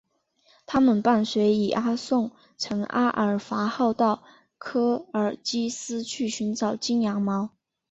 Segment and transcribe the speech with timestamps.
[0.65, 4.23] 他们伴随伊阿宋乘阿尔戈号到
[4.57, 7.51] 科尔基斯去寻找金羊毛。